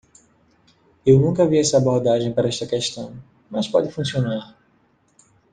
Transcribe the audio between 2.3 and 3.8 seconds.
para esta questão, mas